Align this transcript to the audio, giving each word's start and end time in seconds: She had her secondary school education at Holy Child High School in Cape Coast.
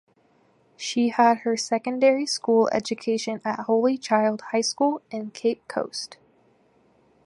She 0.77 1.09
had 1.09 1.41
her 1.43 1.55
secondary 1.55 2.25
school 2.25 2.67
education 2.71 3.39
at 3.45 3.59
Holy 3.65 3.99
Child 3.99 4.41
High 4.51 4.61
School 4.61 5.03
in 5.11 5.29
Cape 5.29 5.67
Coast. 5.67 6.17